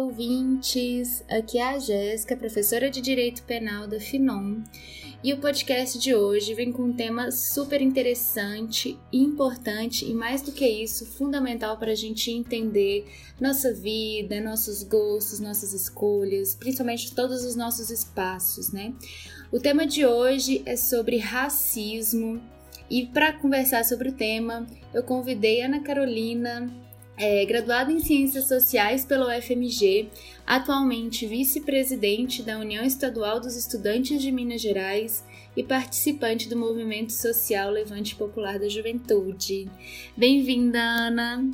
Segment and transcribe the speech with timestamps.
[0.00, 1.22] ouvintes!
[1.28, 4.62] Aqui é a Jéssica, professora de Direito Penal da FINOM,
[5.22, 10.52] e o podcast de hoje vem com um tema super interessante, importante e, mais do
[10.52, 13.06] que isso, fundamental para a gente entender
[13.38, 18.94] nossa vida, nossos gostos, nossas escolhas, principalmente todos os nossos espaços, né?
[19.52, 22.40] O tema de hoje é sobre racismo.
[22.88, 26.72] E para conversar sobre o tema, eu convidei Ana Carolina
[27.20, 30.10] é graduada em Ciências Sociais pelo UFMG,
[30.46, 35.22] atualmente vice-presidente da União Estadual dos Estudantes de Minas Gerais
[35.54, 39.70] e participante do movimento social Levante Popular da Juventude.
[40.16, 41.44] Bem-vinda, Ana!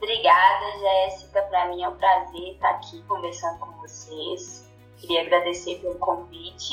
[0.00, 1.42] Obrigada, Jéssica.
[1.42, 4.66] Para mim é um prazer estar aqui conversando com vocês.
[4.96, 6.70] Queria agradecer pelo convite.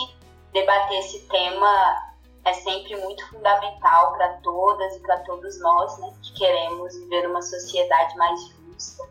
[0.54, 2.16] Debater esse tema
[2.48, 7.42] é sempre muito fundamental para todas e para todos nós, né, que queremos viver uma
[7.42, 9.04] sociedade mais justa,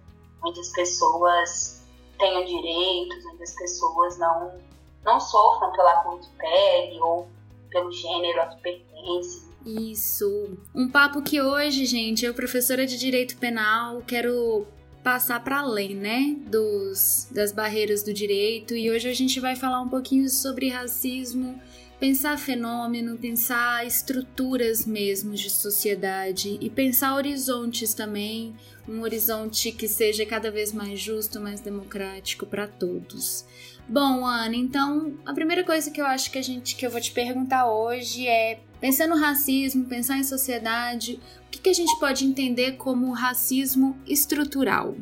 [0.43, 1.87] onde as pessoas
[2.19, 4.59] tenham direitos, onde as pessoas não,
[5.05, 7.28] não sofram pela cor de pele ou
[7.70, 9.47] pelo gênero a que pertencem.
[9.67, 10.56] Isso.
[10.75, 14.67] Um papo que hoje, gente, eu, professora de Direito Penal, quero
[15.03, 18.75] passar para além, né, dos, das barreiras do direito.
[18.75, 21.61] E hoje a gente vai falar um pouquinho sobre racismo
[21.98, 28.55] pensar fenômeno, pensar estruturas mesmo de sociedade e pensar horizontes também,
[28.88, 33.44] um horizonte que seja cada vez mais justo, mais democrático para todos.
[33.88, 37.00] Bom, Ana, então a primeira coisa que eu acho que a gente que eu vou
[37.00, 41.98] te perguntar hoje é pensar no racismo, pensar em sociedade, o que, que a gente
[41.98, 44.94] pode entender como racismo estrutural?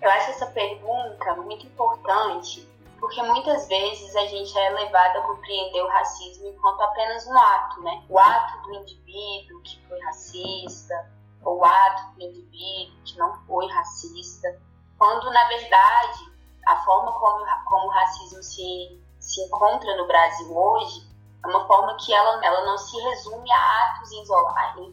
[0.00, 2.67] Eu acho essa pergunta muito importante
[2.98, 7.82] porque muitas vezes a gente é levado a compreender o racismo enquanto apenas um ato,
[7.82, 8.04] né?
[8.08, 11.10] O ato do indivíduo que foi racista,
[11.44, 14.60] ou o ato do indivíduo que não foi racista,
[14.98, 16.32] quando na verdade
[16.66, 21.08] a forma como, como o racismo se, se encontra no Brasil hoje
[21.44, 24.10] é uma forma que ela, ela não se resume a atos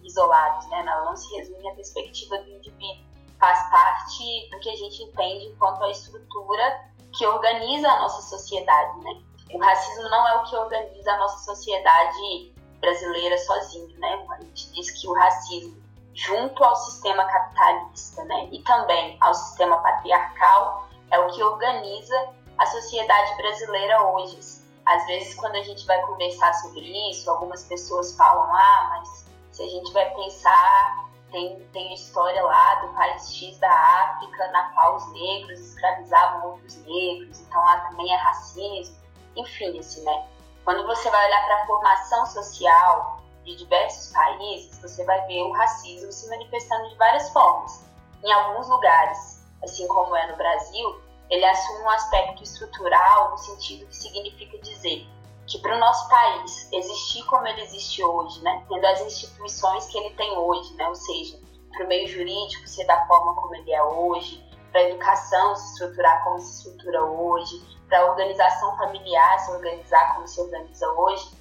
[0.04, 0.86] isolados, né?
[0.88, 3.04] ela não se resume à perspectiva do indivíduo,
[3.40, 9.00] faz parte do que a gente entende enquanto a estrutura que organiza a nossa sociedade,
[9.00, 9.22] né?
[9.54, 14.26] O racismo não é o que organiza a nossa sociedade brasileira sozinho, né?
[14.30, 15.82] A gente diz que o racismo,
[16.14, 22.66] junto ao sistema capitalista, né, e também ao sistema patriarcal, é o que organiza a
[22.66, 24.40] sociedade brasileira hoje.
[24.86, 29.64] Às vezes, quando a gente vai conversar sobre isso, algumas pessoas falam: ah, mas se
[29.64, 34.96] a gente vai pensar tem, tem história lá do país X da África, na qual
[34.96, 38.96] os negros escravizavam outros negros, então lá também é racismo.
[39.36, 40.28] Enfim, assim, né?
[40.64, 45.52] Quando você vai olhar para a formação social de diversos países, você vai ver o
[45.52, 47.86] racismo se manifestando de várias formas.
[48.24, 53.86] Em alguns lugares, assim como é no Brasil, ele assume um aspecto estrutural no sentido
[53.88, 55.08] que significa dizer
[55.48, 59.98] que para o nosso país existir como ele existe hoje, né, tendo as instituições que
[59.98, 61.40] ele tem hoje, né, ou seja,
[61.72, 65.74] para o meio jurídico ser da forma como ele é hoje, para a educação se
[65.74, 71.32] estruturar como se estrutura hoje, para a organização familiar se organizar como se organiza hoje,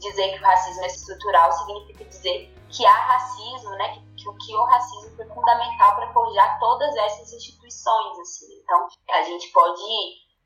[0.00, 4.56] dizer que o racismo é estrutural significa dizer que há racismo, né, que, que, que
[4.56, 8.46] o racismo foi fundamental para forjar todas essas instituições, assim.
[8.62, 9.82] Então, a gente pode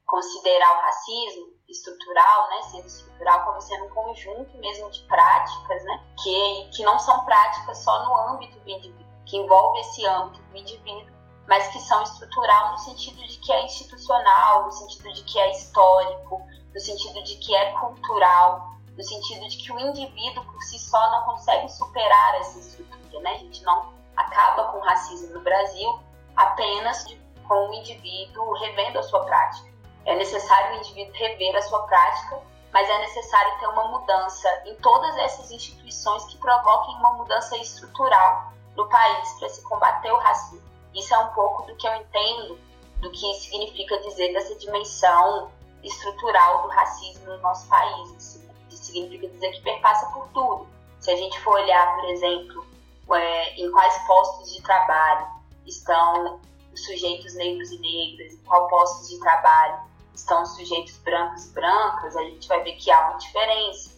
[0.07, 6.05] considerar o racismo estrutural, né, sendo estrutural como sendo um conjunto mesmo de práticas, né,
[6.23, 10.57] que, que não são práticas só no âmbito do indivíduo, que envolve esse âmbito do
[10.57, 11.15] indivíduo,
[11.47, 15.51] mas que são estrutural no sentido de que é institucional, no sentido de que é
[15.51, 16.43] histórico,
[16.73, 21.11] no sentido de que é cultural, no sentido de que o indivíduo por si só
[21.11, 23.33] não consegue superar essa estrutura, né?
[23.33, 26.01] A gente não acaba com o racismo no Brasil
[26.37, 29.74] apenas de, com o indivíduo revendo a sua prática
[30.07, 32.41] é necessário o indivíduo rever a sua prática,
[32.73, 38.53] mas é necessário ter uma mudança em todas essas instituições que provoquem uma mudança estrutural
[38.77, 40.63] no país para se combater o racismo.
[40.95, 42.59] Isso é um pouco do que eu entendo
[43.01, 45.51] do que significa dizer dessa dimensão
[45.83, 48.15] estrutural do racismo no nosso país.
[48.17, 50.67] Assim, significa dizer que perpassa por tudo.
[51.01, 52.67] Se a gente for olhar, por exemplo,
[53.13, 55.27] é, em quais postos de trabalho
[55.67, 56.41] estão
[56.73, 59.79] os sujeitos negros e negras, em qual postos de trabalho
[60.15, 63.95] estão sujeitos brancos e brancas, a gente vai ver que há uma diferença.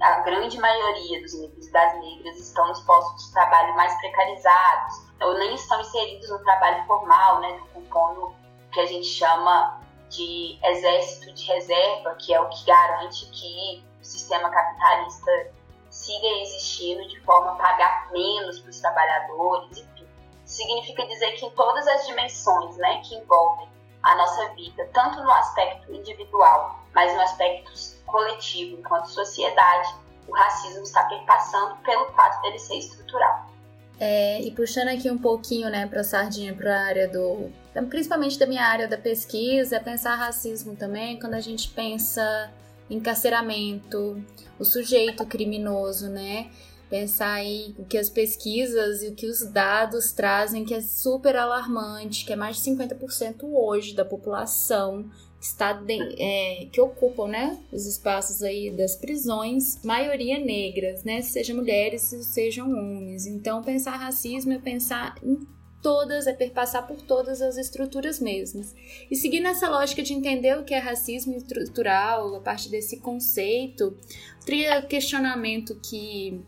[0.00, 4.94] A grande maioria dos negros e das negras estão nos postos de trabalho mais precarizados,
[5.20, 8.34] ou nem estão inseridos no trabalho formal, né, compondo o
[8.72, 14.04] que a gente chama de exército de reserva, que é o que garante que o
[14.04, 15.52] sistema capitalista
[15.90, 20.08] siga existindo de forma a pagar menos para os trabalhadores, enfim.
[20.44, 23.68] Significa dizer que em todas as dimensões né, que envolvem
[24.02, 27.70] a nossa vida, tanto no aspecto individual, mas no aspecto
[28.06, 29.94] coletivo, enquanto sociedade,
[30.26, 33.48] o racismo está perpassando pelo fato dele ser estrutural.
[34.00, 37.50] É, e puxando aqui um pouquinho, né, para a sardinha, para a área do,
[37.90, 42.50] principalmente da minha área da pesquisa, é pensar racismo também, quando a gente pensa
[42.88, 44.22] encarceramento,
[44.58, 46.50] o sujeito criminoso, né?
[46.88, 51.36] Pensar aí o que as pesquisas e o que os dados trazem, que é super
[51.36, 55.04] alarmante, que é mais de 50% hoje da população
[55.38, 61.22] que está de, é, que ocupam né, os espaços aí das prisões, maioria negras, né,
[61.22, 63.26] sejam mulheres, sejam homens.
[63.26, 65.38] Então, pensar racismo é pensar em
[65.80, 68.74] todas, é perpassar por todas as estruturas mesmas.
[69.08, 73.96] E seguindo essa lógica de entender o que é racismo estrutural, a partir desse conceito,
[74.42, 76.40] o questionamento que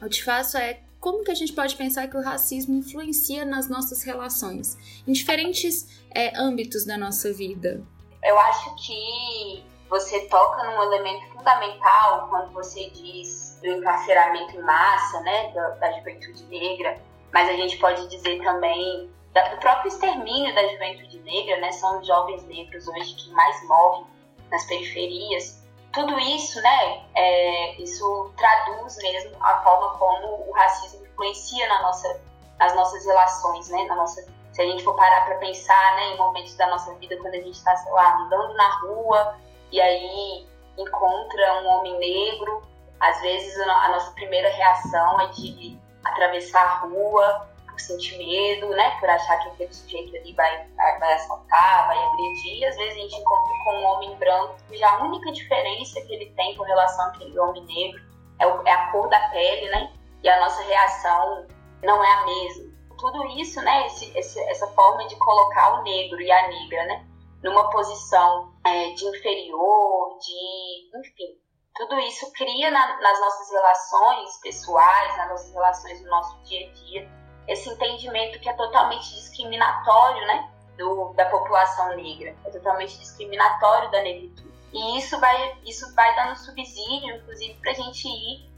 [0.00, 3.68] eu te faço é como que a gente pode pensar que o racismo influencia nas
[3.68, 4.76] nossas relações,
[5.06, 7.82] em diferentes é, âmbitos da nossa vida?
[8.22, 15.20] Eu acho que você toca num elemento fundamental quando você diz do encarceramento em massa,
[15.22, 17.00] né, da, da juventude negra,
[17.32, 21.98] mas a gente pode dizer também da, do próprio extermínio da juventude negra, né, são
[21.98, 24.06] os jovens negros hoje que mais morrem
[24.50, 25.59] nas periferias.
[25.92, 32.20] Tudo isso, né, é, isso traduz mesmo a forma como o racismo influencia na nossa,
[32.58, 36.16] nas nossas relações, né, na nossa se a gente for parar para pensar, né, em
[36.18, 39.36] momentos da nossa vida quando a gente está, sei lá, andando na rua
[39.70, 40.46] e aí
[40.76, 42.62] encontra um homem negro,
[42.98, 47.48] às vezes a nossa primeira reação é de atravessar a rua
[47.80, 52.64] sentir medo, né, por achar que aquele sujeito ali vai, vai assaltar, vai agredir, e
[52.64, 56.30] às vezes a gente encontra com um homem branco cuja a única diferença que ele
[56.36, 58.02] tem com relação àquele homem negro
[58.38, 59.92] é, o, é a cor da pele, né,
[60.22, 61.46] e a nossa reação
[61.82, 62.70] não é a mesma.
[62.98, 67.06] Tudo isso, né, esse, esse, essa forma de colocar o negro e a negra, né,
[67.42, 71.40] numa posição é, de inferior, de, enfim,
[71.74, 76.72] tudo isso cria na, nas nossas relações pessoais, nas nossas relações no nosso dia a
[76.72, 77.19] dia,
[77.50, 80.48] esse entendimento que é totalmente discriminatório, né,
[80.78, 84.48] do, da população negra, é totalmente discriminatório da negritude.
[84.72, 88.48] E isso vai, isso vai dando subsídio, inclusive, para a gente ir,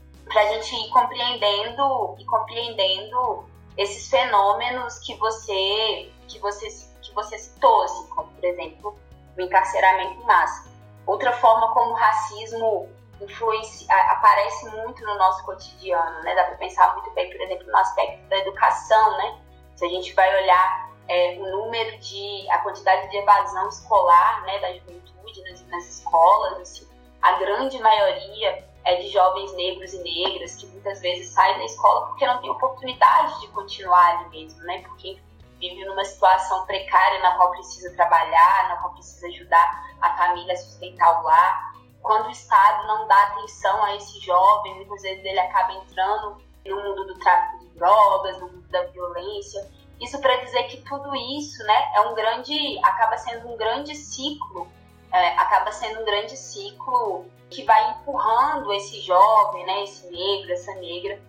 [0.47, 6.67] gente ir compreendendo e compreendendo esses fenômenos que você que você
[7.01, 8.95] que você citou, assim, como por exemplo
[9.35, 10.71] o encarceramento em massa.
[11.07, 12.89] Outra forma como o racismo
[13.23, 16.35] influencia, aparece muito no nosso cotidiano, né?
[16.35, 19.39] Dá para pensar muito bem, por exemplo, no aspecto da educação, né?
[19.75, 24.59] Se a gente vai olhar é, o número de a quantidade de evasão escolar, né,
[24.59, 26.87] da juventude nas, nas escolas, assim,
[27.21, 32.07] a grande maioria é, de jovens negros e negras que muitas vezes saem da escola
[32.07, 34.81] porque não tem oportunidade de continuar ali mesmo, né?
[34.81, 35.19] Porque
[35.59, 40.57] vive numa situação precária na qual precisa trabalhar, na qual precisa ajudar a família a
[40.57, 41.72] sustentar o lar.
[42.03, 46.75] Quando o Estado não dá atenção a esse jovem, muitas vezes ele acaba entrando no
[46.75, 49.67] mundo do tráfico de drogas, no mundo da violência.
[50.01, 54.67] Isso para dizer que tudo isso, né, é um grande, acaba sendo um grande ciclo,
[55.11, 60.73] é, acaba sendo um grande ciclo que vai empurrando esse jovem, né, esse negro, essa
[60.75, 61.21] negra,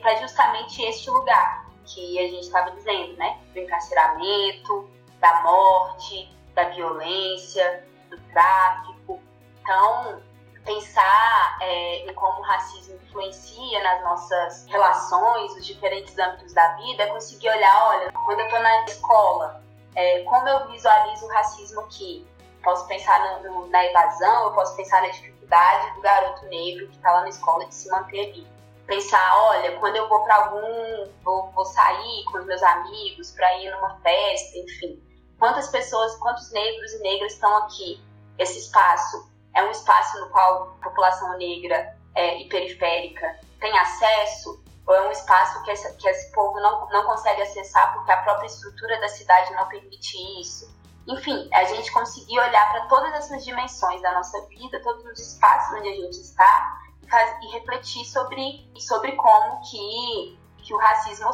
[0.00, 4.88] para justamente este lugar que a gente estava dizendo, né, do encarceramento,
[5.20, 8.95] da morte, da violência, do tráfico.
[9.66, 10.22] Então,
[10.64, 17.02] pensar é, em como o racismo influencia nas nossas relações, os diferentes âmbitos da vida,
[17.02, 19.60] é conseguir olhar, olha, quando eu estou na escola,
[19.96, 22.24] é, como eu visualizo o racismo aqui?
[22.62, 26.94] Posso pensar no, no, na evasão, eu posso pensar na dificuldade do garoto negro que
[26.94, 28.46] está lá na escola de se manter ali.
[28.86, 33.52] Pensar, olha, quando eu vou para algum, vou, vou sair com os meus amigos para
[33.58, 35.02] ir numa festa, enfim.
[35.40, 38.00] Quantas pessoas, quantos negros e negras estão aqui?
[38.38, 44.62] Esse espaço é um espaço no qual a população negra é, e periférica tem acesso?
[44.86, 48.18] Ou é um espaço que esse, que esse povo não, não consegue acessar porque a
[48.18, 50.76] própria estrutura da cidade não permite isso?
[51.08, 55.78] Enfim, a gente conseguir olhar para todas essas dimensões da nossa vida, todos os espaços
[55.78, 61.30] onde a gente está e, faz, e refletir sobre, sobre como que, que o racismo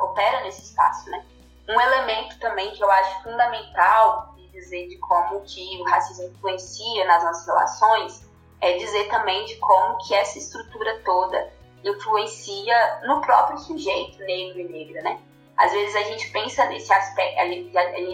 [0.00, 1.26] opera nesse espaço, né?
[1.68, 7.22] Um elemento também que eu acho fundamental dizer de como que o racismo influencia nas
[7.22, 8.28] nossas relações
[8.60, 11.52] é dizer também de como que essa estrutura toda
[11.84, 15.20] influencia no próprio sujeito negro e negra, né?
[15.56, 17.38] às vezes a gente pensa nesse aspecto,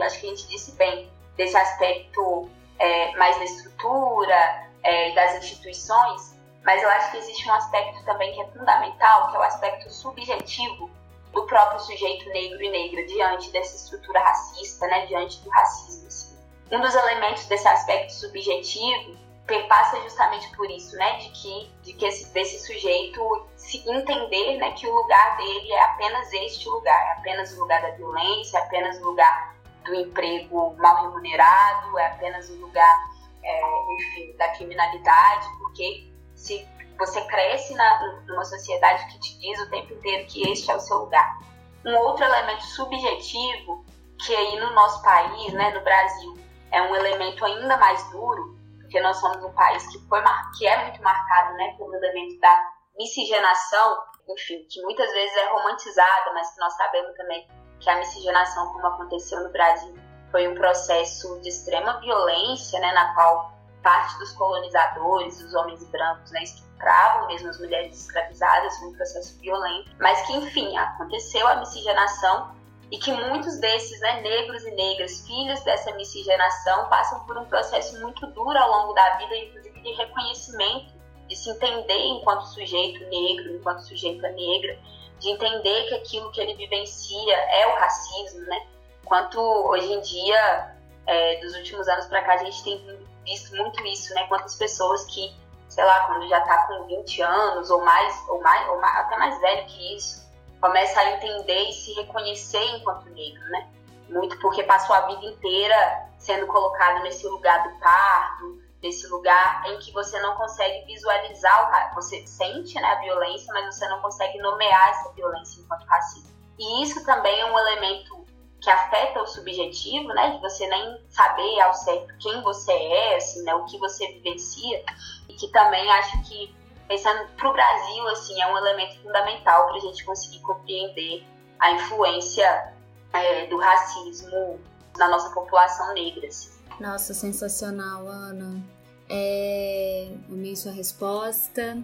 [0.04, 6.38] acho que a gente disse bem, desse aspecto é, mais da estrutura é, das instituições,
[6.64, 9.90] mas eu acho que existe um aspecto também que é fundamental, que é o aspecto
[9.90, 10.90] subjetivo
[11.32, 16.06] do próprio sujeito negro e negra diante dessa estrutura racista, né, diante do racismo.
[16.06, 16.29] Assim.
[16.70, 22.06] Um dos elementos desse aspecto subjetivo perpassa justamente por isso, né, de que, de que
[22.06, 27.12] esse, desse sujeito se entender, né, que o lugar dele é apenas este lugar, é
[27.18, 32.48] apenas o lugar da violência, é apenas o lugar do emprego mal remunerado, é apenas
[32.48, 33.10] o lugar,
[33.42, 36.64] é, enfim, da criminalidade, porque se
[36.96, 40.80] você cresce na, numa sociedade que te diz o tempo inteiro que este é o
[40.80, 41.40] seu lugar.
[41.84, 43.84] Um outro elemento subjetivo
[44.18, 46.38] que aí no nosso país, né, no Brasil,
[46.72, 50.22] é um elemento ainda mais duro, porque nós somos um país que, foi,
[50.56, 53.98] que é muito marcado né, pelo elemento da miscigenação,
[54.28, 57.48] enfim, que muitas vezes é romantizada, mas que nós sabemos também
[57.80, 59.94] que a miscigenação, como aconteceu no Brasil,
[60.30, 66.30] foi um processo de extrema violência, né, na qual parte dos colonizadores, os homens brancos,
[66.32, 71.56] né, estupravam mesmo as mulheres escravizadas, foi um processo violento, mas que, enfim, aconteceu a
[71.56, 72.54] miscigenação
[72.90, 78.00] e que muitos desses né, negros e negras, filhos dessa miscigenação, passam por um processo
[78.00, 80.92] muito duro ao longo da vida, inclusive de reconhecimento,
[81.28, 84.76] de se entender enquanto sujeito negro, enquanto sujeita negra,
[85.20, 88.66] de entender que aquilo que ele vivencia é o racismo, né?
[89.04, 90.74] Quanto hoje em dia,
[91.06, 94.26] é, dos últimos anos para cá, a gente tem visto muito isso, né?
[94.26, 95.32] Quantas pessoas que,
[95.68, 99.16] sei lá, quando já tá com 20 anos ou mais, ou mais, ou mais, até
[99.16, 100.28] mais velho que isso,
[100.60, 103.68] começa a entender e se reconhecer enquanto negro, né?
[104.08, 109.78] Muito porque passou a vida inteira sendo colocado nesse lugar do pardo, nesse lugar em
[109.78, 114.90] que você não consegue visualizar, você sente né, a violência, mas você não consegue nomear
[114.90, 116.30] essa violência enquanto racismo.
[116.58, 118.26] E isso também é um elemento
[118.60, 123.42] que afeta o subjetivo, né, de você nem saber ao certo quem você é, assim,
[123.42, 124.84] né, o que você vivencia,
[125.28, 126.54] e que também acho que
[126.90, 131.22] pensando para o Brasil, assim, é um elemento fundamental para a gente conseguir compreender
[131.60, 132.74] a influência
[133.12, 134.58] é, do racismo
[134.98, 136.26] na nossa população negra.
[136.26, 136.50] Assim.
[136.80, 138.60] Nossa, sensacional, Ana.
[139.08, 140.08] É...
[140.28, 141.78] Amei sua resposta.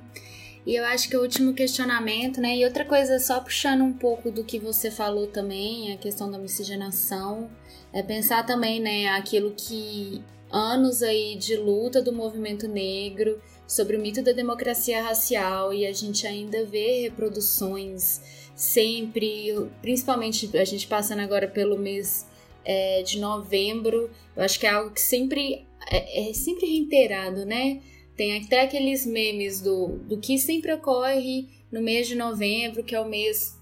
[0.66, 2.56] E eu acho que o último questionamento, né?
[2.56, 6.36] E outra coisa, só puxando um pouco do que você falou também, a questão da
[6.36, 7.48] miscigenação,
[7.92, 14.00] é pensar também, né, aquilo que anos aí de luta do movimento negro sobre o
[14.00, 18.20] mito da democracia racial e a gente ainda vê reproduções
[18.54, 22.26] sempre, principalmente a gente passando agora pelo mês
[22.64, 27.80] é, de novembro, eu acho que é algo que sempre é, é, sempre reiterado, né?
[28.16, 33.00] Tem até aqueles memes do, do que sempre ocorre no mês de novembro, que é
[33.00, 33.56] o mês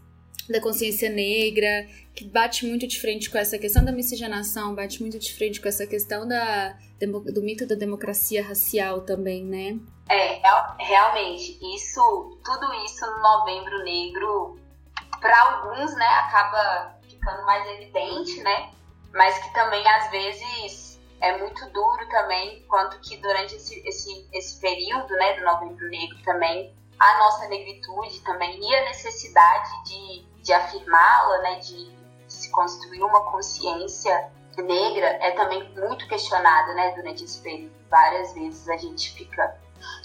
[0.48, 5.18] da consciência negra, que bate muito de frente com essa questão da miscigenação, bate muito
[5.18, 6.78] de frente com essa questão da,
[7.32, 9.78] do mito da democracia racial também, né?
[10.08, 10.40] É,
[10.78, 14.60] realmente, isso, tudo isso no Novembro Negro,
[15.20, 18.70] para alguns, né, acaba ficando mais evidente, né?
[19.12, 24.60] Mas que também às vezes é muito duro também, quanto que durante esse, esse, esse
[24.60, 30.52] período, né, do Novembro Negro também, a nossa negritude também e a necessidade de, de
[30.52, 31.94] afirmá-la, né, de,
[32.28, 37.74] se construir uma consciência negra é também muito questionada, né, durante esse período.
[37.88, 39.56] Várias vezes a gente fica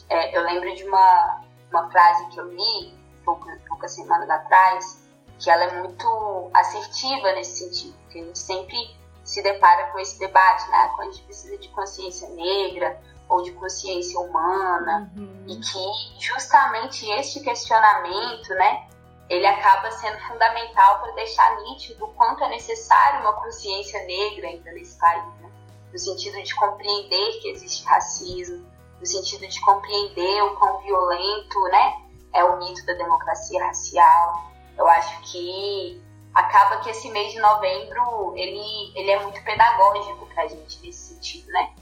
[0.10, 5.50] é, eu lembro de uma, uma frase que eu li poucas, poucas semanas atrás, que
[5.50, 8.78] ela é muito assertiva nesse sentido, que a gente sempre
[9.24, 10.92] se depara com esse debate, né?
[10.96, 13.00] Quando a gente precisa de consciência negra
[13.30, 15.46] ou de consciência humana, uhum.
[15.48, 18.88] e que justamente este questionamento, né,
[19.30, 24.72] ele acaba sendo fundamental para deixar nítido o quanto é necessário uma consciência negra ainda
[24.72, 25.52] nesse país, né?
[25.92, 28.66] no sentido de compreender que existe racismo,
[29.00, 31.94] no sentido de compreender o quão violento né,
[32.34, 34.52] é o mito da democracia racial.
[34.78, 36.02] Eu acho que
[36.34, 41.14] acaba que esse mês de novembro ele, ele é muito pedagógico para a gente nesse
[41.14, 41.74] sentido, né?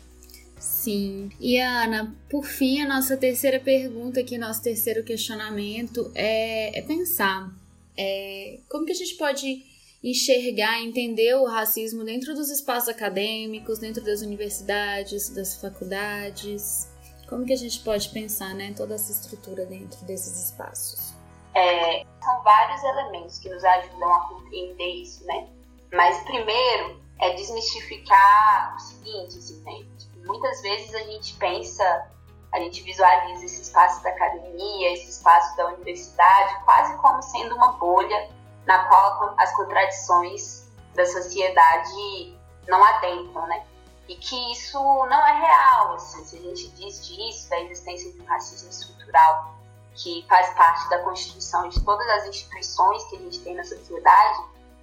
[0.57, 1.29] Sim.
[1.39, 7.51] E Ana, por fim, a nossa terceira pergunta aqui, nosso terceiro questionamento é, é pensar
[7.95, 9.63] é, como que a gente pode
[10.03, 16.87] enxergar, entender o racismo dentro dos espaços acadêmicos, dentro das universidades, das faculdades.
[17.27, 21.13] Como que a gente pode pensar, né, toda essa estrutura dentro desses espaços?
[21.53, 25.47] É, são vários elementos que nos ajudam a compreender isso, né?
[25.91, 29.85] Mas primeiro é desmistificar o seguinte, assim, né?
[29.97, 32.09] Tipo, muitas vezes a gente pensa,
[32.53, 37.73] a gente visualiza esse espaço da academia, esse espaço da universidade, quase como sendo uma
[37.73, 38.29] bolha
[38.65, 43.65] na qual as contradições da sociedade não adentram, né?
[44.07, 45.93] E que isso não é real.
[45.95, 49.55] Assim, se a gente diz disso, da existência de um racismo estrutural
[49.93, 54.39] que faz parte da constituição de todas as instituições que a gente tem na sociedade,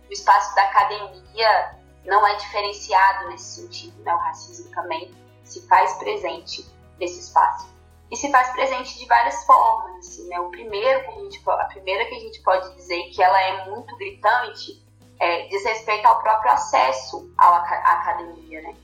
[0.09, 4.15] o espaço da academia não é diferenciado nesse sentido, né?
[4.15, 6.67] O racismo também se faz presente
[6.99, 7.73] nesse espaço.
[8.11, 10.39] E se faz presente de várias formas, assim, né?
[10.41, 13.71] O primeiro que a, gente, a primeira que a gente pode dizer que ela é
[13.71, 14.85] muito gritante
[15.19, 18.75] é, diz respeito ao próprio acesso à academia, né?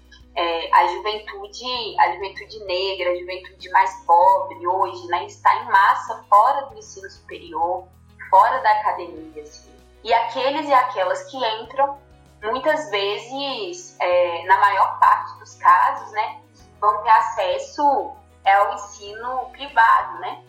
[0.40, 6.24] É, a juventude, a juventude negra, a juventude mais pobre hoje, né, está em massa
[6.30, 7.86] fora do ensino superior,
[8.30, 9.70] fora da academia, assim.
[10.02, 11.98] E aqueles e aquelas que entram,
[12.42, 16.40] muitas vezes, é, na maior parte dos casos, né,
[16.80, 20.42] vão ter acesso ao ensino privado, né?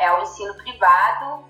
[0.00, 1.44] É ao ensino privado,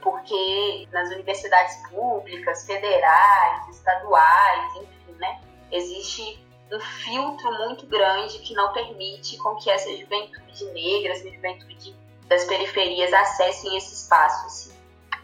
[0.00, 5.40] porque nas universidades públicas, federais, estaduais, enfim, né,
[5.72, 11.94] existe um filtro muito grande que não permite com que essa juventude negra, essa juventude
[12.28, 14.46] das periferias acessem esse espaço.
[14.46, 14.72] Assim.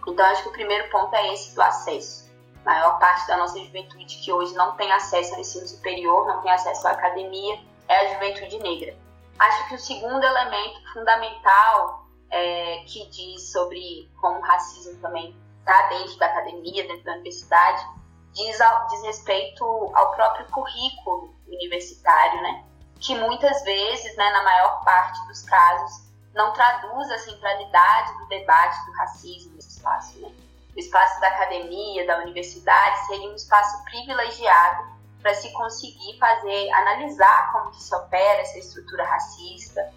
[0.07, 2.31] Então, acho que o primeiro ponto é esse do acesso.
[2.65, 6.41] A maior parte da nossa juventude que hoje não tem acesso ao ensino superior, não
[6.41, 7.59] tem acesso à academia,
[7.89, 8.97] é a juventude negra.
[9.39, 15.89] Acho que o segundo elemento fundamental é, que diz sobre como o racismo também está
[15.89, 17.85] dentro da academia, dentro da universidade,
[18.33, 18.59] diz,
[18.91, 22.65] diz respeito ao próprio currículo universitário, né?
[23.03, 28.87] que muitas vezes, né, na maior parte dos casos, não traduz a centralidade do debate
[28.87, 30.19] do racismo nesse espaço.
[30.21, 30.33] Né?
[30.75, 37.53] O espaço da academia, da universidade, seria um espaço privilegiado para se conseguir fazer, analisar
[37.53, 39.93] como que se opera essa estrutura racista,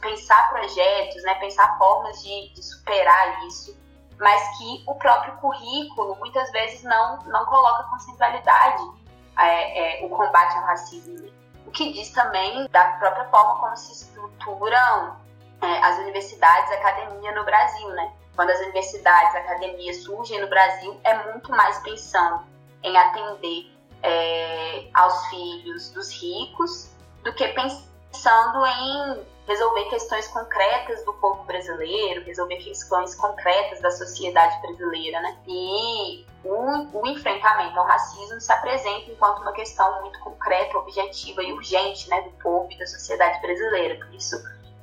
[0.00, 3.76] pensar projetos, né, pensar formas de, de superar isso,
[4.22, 8.82] mas que o próprio currículo muitas vezes não, não coloca com centralidade
[9.36, 11.28] é, é, o combate ao racismo.
[11.66, 15.16] O que diz também da própria forma como se estruturam
[15.60, 18.12] é, as universidades e academia no Brasil, né?
[18.36, 22.44] Quando as universidades e academias surgem no Brasil, é muito mais pensando
[22.82, 26.90] em atender é, aos filhos dos ricos
[27.24, 34.60] do que pensando em resolver questões concretas do povo brasileiro, resolver questões concretas da sociedade
[34.60, 35.36] brasileira, né?
[35.46, 41.52] E o, o, enfrentamento ao racismo se apresenta enquanto uma questão muito concreta, objetiva e
[41.52, 44.04] urgente, né, do povo e da sociedade brasileira.
[44.04, 44.36] Por isso,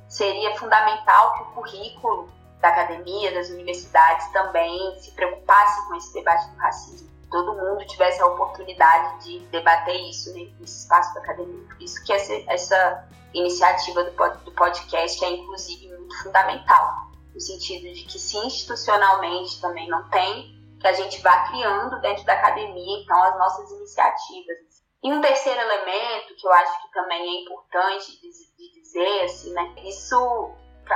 [0.08, 2.28] seria fundamental que o currículo
[2.60, 7.09] da academia, das universidades também se preocupasse com esse debate do racismo.
[7.30, 11.64] Todo mundo tivesse a oportunidade de debater isso né, nesse espaço da academia.
[11.68, 18.04] Por isso que essa, essa iniciativa do podcast é, inclusive, muito fundamental, no sentido de
[18.04, 23.22] que, se institucionalmente também não tem, que a gente vá criando dentro da academia, então,
[23.22, 24.56] as nossas iniciativas.
[25.02, 29.74] E um terceiro elemento que eu acho que também é importante de dizer, assim, né,
[29.84, 30.16] isso,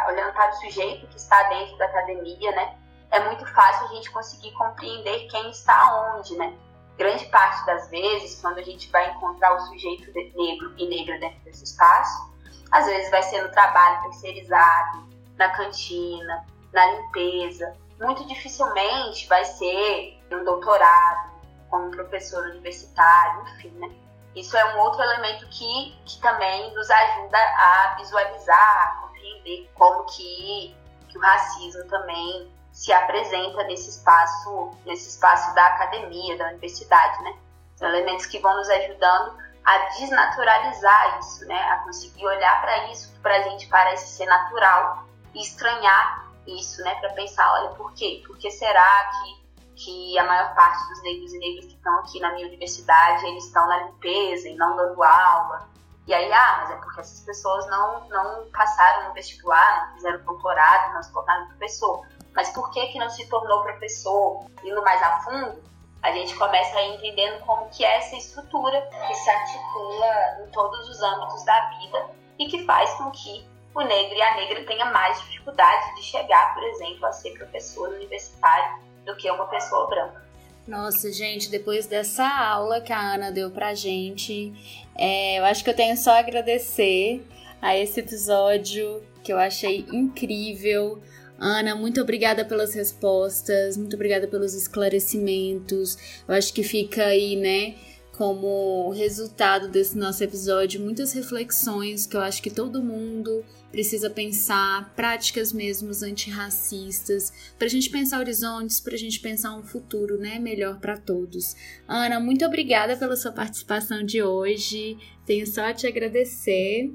[0.08, 2.78] olhando para o sujeito que está dentro da academia, né,
[3.10, 6.56] é muito fácil a gente conseguir compreender quem está onde, né?
[6.96, 11.40] grande parte das vezes, quando a gente vai encontrar o sujeito negro e negra dentro
[11.40, 12.32] desse espaço,
[12.70, 17.76] às vezes vai ser no trabalho terceirizado, na cantina, na limpeza.
[18.00, 21.32] Muito dificilmente vai ser no doutorado,
[21.70, 23.90] como professor universitário, enfim, né?
[24.34, 30.04] Isso é um outro elemento que, que também nos ajuda a visualizar, a compreender como
[30.06, 30.76] que,
[31.08, 37.36] que o racismo também se apresenta nesse espaço, nesse espaço da academia, da universidade, né?
[37.76, 41.56] São elementos que vão nos ajudando a desnaturalizar isso, né?
[41.70, 46.82] A conseguir olhar para isso que para a gente parece ser natural e estranhar isso,
[46.82, 46.96] né?
[46.96, 48.24] Para pensar, olha, por quê?
[48.26, 49.44] Por que será que
[49.76, 53.44] que a maior parte dos negros e negras que estão aqui na minha universidade, eles
[53.44, 55.68] estão na limpeza e não dando aula.
[56.06, 60.24] E aí, ah, mas é porque essas pessoas não, não passaram no vestibular, não fizeram
[60.24, 64.46] doutorado, não se tornaram professor mas por que que não se tornou professor?
[64.64, 65.62] Indo mais a fundo,
[66.02, 70.88] a gente começa a entendendo como que é essa estrutura que se articula em todos
[70.88, 74.86] os âmbitos da vida e que faz com que o negro e a negra tenha
[74.86, 80.24] mais dificuldade de chegar, por exemplo, a ser professor universitário do que uma pessoa branca.
[80.66, 84.52] Nossa, gente, depois dessa aula que a Ana deu pra gente,
[84.94, 87.26] é, eu acho que eu tenho só a agradecer
[87.60, 91.02] a esse episódio que eu achei incrível.
[91.38, 95.98] Ana, muito obrigada pelas respostas, muito obrigada pelos esclarecimentos.
[96.26, 97.74] Eu acho que fica aí, né,
[98.16, 104.94] como resultado desse nosso episódio, muitas reflexões que eu acho que todo mundo precisa pensar,
[104.94, 110.38] práticas mesmo antirracistas, para a gente pensar horizontes, para a gente pensar um futuro né,
[110.38, 111.56] melhor para todos.
[111.88, 114.96] Ana, muito obrigada pela sua participação de hoje.
[115.26, 116.92] Tenho só a te agradecer.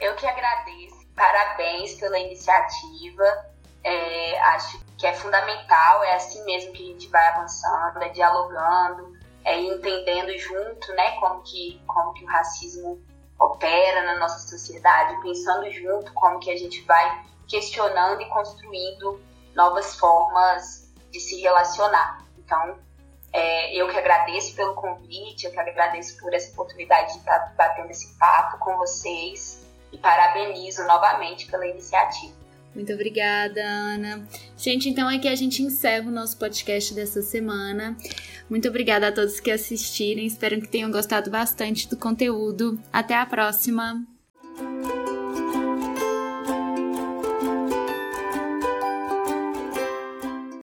[0.00, 0.94] Eu que agradeço.
[1.16, 3.24] Parabéns pela iniciativa.
[3.88, 9.16] É, acho que é fundamental, é assim mesmo que a gente vai avançando, é dialogando,
[9.44, 13.00] é, entendendo junto, né, como que, como que o racismo
[13.38, 19.20] opera na nossa sociedade, pensando junto como que a gente vai questionando e construindo
[19.54, 22.24] novas formas de se relacionar.
[22.38, 22.76] Então,
[23.32, 27.90] é, eu que agradeço pelo convite, eu que agradeço por essa oportunidade de estar batendo
[27.92, 32.45] esse papo com vocês e parabenizo novamente pela iniciativa.
[32.76, 34.28] Muito obrigada, Ana.
[34.54, 37.96] Gente, então aqui a gente encerra o nosso podcast dessa semana.
[38.50, 40.20] Muito obrigada a todos que assistiram.
[40.20, 42.78] Espero que tenham gostado bastante do conteúdo.
[42.92, 44.15] Até a próxima!